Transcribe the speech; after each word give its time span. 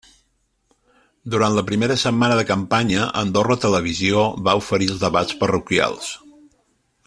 Durant 1.33 1.57
la 1.57 1.63
primera 1.67 1.97
setmana 2.03 2.39
de 2.39 2.45
campanya, 2.53 3.03
Andorra 3.21 3.59
Televisió 3.67 4.25
va 4.49 4.57
oferir 4.63 4.91
els 4.95 5.05
debats 5.07 5.41
parroquials. 5.45 6.13